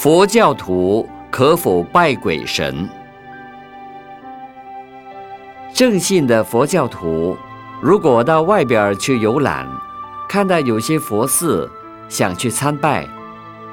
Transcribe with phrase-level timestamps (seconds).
[0.00, 2.88] 佛教徒可否拜鬼神？
[5.74, 7.36] 正信的佛教徒，
[7.80, 9.66] 如果到外边去游览，
[10.28, 11.68] 看到有些佛寺，
[12.08, 13.08] 想去参拜，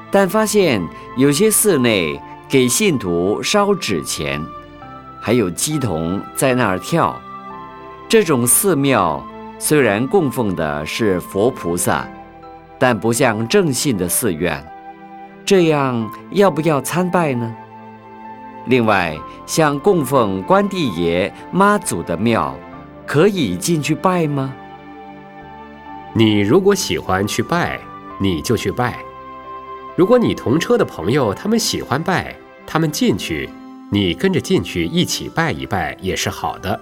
[0.10, 0.82] 但发现
[1.16, 2.20] 有些寺内
[2.50, 4.44] 给信徒烧纸钱，
[5.22, 7.16] 还有鸡童在那儿跳，
[8.10, 9.24] 这种寺庙
[9.60, 12.08] 虽然供奉的是佛菩萨，
[12.80, 14.66] 但不像正信的寺院。
[15.46, 17.56] 这样要不要参拜呢？
[18.66, 19.16] 另外，
[19.46, 22.58] 像供奉关帝爷、妈祖的庙，
[23.06, 24.52] 可以进去拜吗？
[26.14, 27.80] 你如果喜欢去拜，
[28.20, 28.94] 你就去拜；
[29.96, 33.48] 如果你同车的朋友他们喜欢拜，他们进去，
[33.92, 36.80] 你跟着进去一起拜一拜也是好的。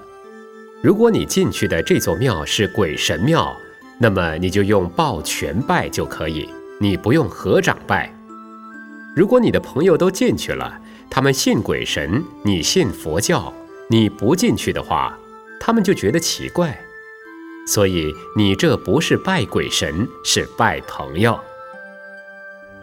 [0.82, 3.54] 如果你进去的这座庙是鬼神庙，
[3.98, 6.48] 那么你就用抱拳拜就可以，
[6.80, 8.10] 你不用合掌拜。
[9.16, 13.54] 如果你的朋友都进去了，他们信鬼神，你信佛教，
[13.88, 15.16] 你不进去的话，
[15.60, 16.76] 他们就觉得奇怪。
[17.68, 21.40] 所以你这不是拜鬼神，是拜朋友。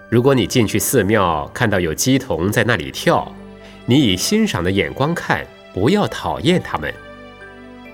[0.08, 3.30] 如果你进去寺庙，看到有鸡童在那里跳，
[3.84, 5.44] 你以欣赏的眼光看，
[5.74, 6.94] 不要讨厌他们。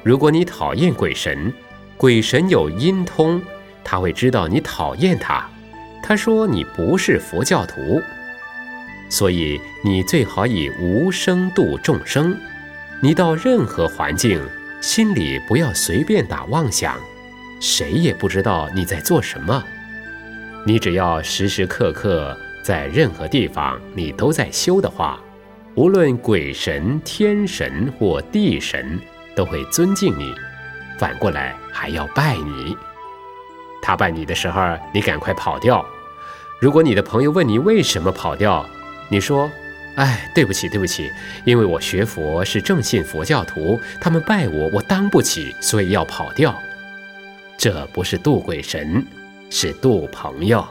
[0.03, 1.51] 如果你讨厌鬼神，
[1.97, 3.41] 鬼神有阴通，
[3.83, 5.49] 他会知道你讨厌他，
[6.03, 8.03] 他说你不是佛教徒。
[9.09, 12.37] 所以你最好以无声度众生。
[13.03, 14.41] 你到任何环境，
[14.81, 16.97] 心里不要随便打妄想，
[17.61, 19.63] 谁也不知道你在做什么。
[20.65, 25.21] 你只要时时刻刻在任何地方，你都在修的话，
[25.75, 28.99] 无论鬼神、天神或地神，
[29.37, 30.35] 都会尊敬你，
[30.99, 32.77] 反过来还要拜你。
[33.83, 34.61] 他拜你的时候，
[34.93, 35.85] 你赶快跑掉。
[36.59, 38.67] 如果你的朋友问你为什么跑掉，
[39.09, 39.51] 你说
[39.97, 41.11] ：“哎，对不起，对不起，
[41.45, 46.55] 因为我学佛是正信佛教徒，他们拜我，我当不起，所以要跑掉。
[47.57, 49.05] 这不是渡鬼神，
[49.49, 50.67] 是渡朋友。”